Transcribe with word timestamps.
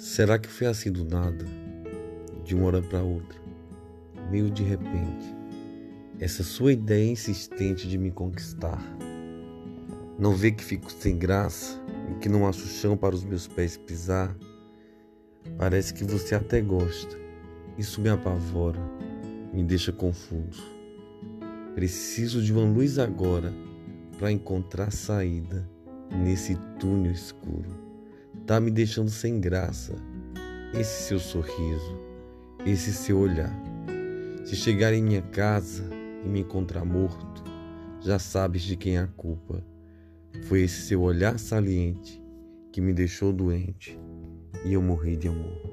Será 0.00 0.38
que 0.38 0.48
foi 0.48 0.66
assim 0.66 0.90
do 0.90 1.04
nada, 1.04 1.44
de 2.42 2.54
uma 2.54 2.68
hora 2.68 2.80
para 2.80 3.02
outra, 3.02 3.38
meio 4.30 4.50
de 4.50 4.62
repente, 4.62 5.36
essa 6.18 6.42
sua 6.42 6.72
ideia 6.72 7.10
insistente 7.10 7.86
de 7.86 7.98
me 7.98 8.10
conquistar? 8.10 8.82
Não 10.18 10.34
vê 10.34 10.52
que 10.52 10.64
fico 10.64 10.90
sem 10.90 11.18
graça 11.18 11.78
e 12.10 12.14
que 12.14 12.30
não 12.30 12.48
acho 12.48 12.66
chão 12.66 12.96
para 12.96 13.14
os 13.14 13.22
meus 13.22 13.46
pés 13.46 13.76
pisar? 13.76 14.34
Parece 15.58 15.92
que 15.92 16.02
você 16.02 16.34
até 16.34 16.62
gosta. 16.62 17.14
Isso 17.76 18.00
me 18.00 18.08
apavora, 18.08 18.80
me 19.52 19.62
deixa 19.62 19.92
confuso. 19.92 20.64
Preciso 21.74 22.42
de 22.42 22.54
uma 22.54 22.64
luz 22.64 22.98
agora 22.98 23.52
para 24.18 24.32
encontrar 24.32 24.90
saída 24.92 25.68
nesse 26.10 26.56
túnel 26.78 27.12
escuro. 27.12 27.89
Tá 28.46 28.60
me 28.60 28.70
deixando 28.70 29.10
sem 29.10 29.40
graça 29.40 29.94
esse 30.74 31.04
seu 31.04 31.18
sorriso, 31.18 31.98
esse 32.64 32.92
seu 32.92 33.18
olhar. 33.18 33.54
Se 34.44 34.56
chegar 34.56 34.92
em 34.92 35.02
minha 35.02 35.22
casa 35.22 35.84
e 36.24 36.28
me 36.28 36.40
encontrar 36.40 36.84
morto, 36.84 37.44
já 38.00 38.18
sabes 38.18 38.62
de 38.62 38.76
quem 38.76 38.96
é 38.96 39.00
a 39.00 39.06
culpa. 39.06 39.64
Foi 40.44 40.62
esse 40.62 40.82
seu 40.86 41.02
olhar 41.02 41.38
saliente 41.38 42.22
que 42.72 42.80
me 42.80 42.92
deixou 42.92 43.32
doente 43.32 43.98
e 44.64 44.72
eu 44.72 44.82
morri 44.82 45.16
de 45.16 45.28
amor. 45.28 45.69